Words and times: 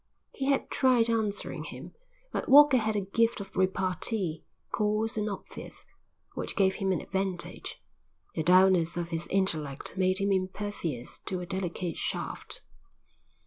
He 0.33 0.45
had 0.49 0.71
tried 0.71 1.11
answering 1.11 1.65
him, 1.65 1.93
but 2.31 2.49
Walker 2.49 2.77
had 2.77 2.95
a 2.95 3.05
gift 3.05 3.39
of 3.39 3.55
repartee, 3.55 4.43
coarse 4.71 5.15
and 5.15 5.29
obvious, 5.29 5.85
which 6.33 6.55
gave 6.55 6.73
him 6.77 6.91
an 6.91 6.99
advantage. 7.01 7.79
The 8.33 8.41
dullness 8.41 8.97
of 8.97 9.09
his 9.09 9.27
intellect 9.27 9.95
made 9.97 10.17
him 10.17 10.31
impervious 10.31 11.19
to 11.25 11.39
a 11.39 11.45
delicate 11.45 11.99
shaft. 11.99 12.63